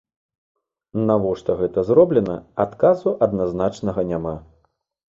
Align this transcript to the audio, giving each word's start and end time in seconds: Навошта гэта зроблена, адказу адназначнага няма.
Навошта 1.09 1.51
гэта 1.59 1.85
зроблена, 1.91 2.39
адказу 2.67 3.17
адназначнага 3.29 4.11
няма. 4.15 4.39